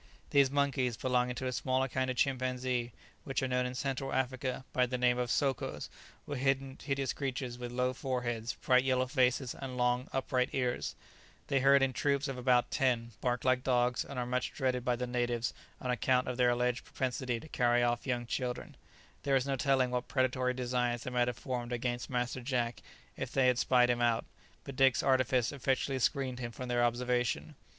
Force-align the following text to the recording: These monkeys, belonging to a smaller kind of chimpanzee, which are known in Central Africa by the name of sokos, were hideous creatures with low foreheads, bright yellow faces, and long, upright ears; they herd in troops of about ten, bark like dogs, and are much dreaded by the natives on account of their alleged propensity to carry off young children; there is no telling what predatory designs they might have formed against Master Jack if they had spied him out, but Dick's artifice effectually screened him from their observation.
These 0.31 0.49
monkeys, 0.49 0.97
belonging 0.97 1.35
to 1.35 1.45
a 1.45 1.51
smaller 1.51 1.87
kind 1.87 2.09
of 2.09 2.17
chimpanzee, 2.17 2.91
which 3.23 3.43
are 3.43 3.47
known 3.47 3.67
in 3.67 3.75
Central 3.75 4.11
Africa 4.11 4.65
by 4.73 4.87
the 4.87 4.97
name 4.97 5.19
of 5.19 5.29
sokos, 5.29 5.89
were 6.25 6.37
hideous 6.37 7.13
creatures 7.13 7.59
with 7.59 7.71
low 7.71 7.93
foreheads, 7.93 8.55
bright 8.65 8.83
yellow 8.83 9.05
faces, 9.05 9.53
and 9.53 9.77
long, 9.77 10.07
upright 10.11 10.49
ears; 10.53 10.95
they 11.49 11.59
herd 11.59 11.83
in 11.83 11.93
troops 11.93 12.27
of 12.27 12.35
about 12.35 12.71
ten, 12.71 13.11
bark 13.21 13.45
like 13.45 13.63
dogs, 13.63 14.03
and 14.03 14.17
are 14.17 14.25
much 14.25 14.51
dreaded 14.53 14.83
by 14.83 14.95
the 14.95 15.05
natives 15.05 15.53
on 15.79 15.91
account 15.91 16.27
of 16.27 16.35
their 16.35 16.49
alleged 16.49 16.83
propensity 16.83 17.39
to 17.39 17.47
carry 17.47 17.83
off 17.83 18.07
young 18.07 18.25
children; 18.25 18.75
there 19.21 19.35
is 19.35 19.45
no 19.45 19.55
telling 19.55 19.91
what 19.91 20.07
predatory 20.07 20.55
designs 20.55 21.03
they 21.03 21.11
might 21.11 21.27
have 21.27 21.37
formed 21.37 21.71
against 21.71 22.09
Master 22.09 22.41
Jack 22.41 22.81
if 23.15 23.31
they 23.31 23.45
had 23.45 23.59
spied 23.59 23.91
him 23.91 24.01
out, 24.01 24.25
but 24.63 24.75
Dick's 24.75 25.03
artifice 25.03 25.51
effectually 25.51 25.99
screened 25.99 26.39
him 26.39 26.51
from 26.51 26.69
their 26.69 26.83
observation. 26.83 27.53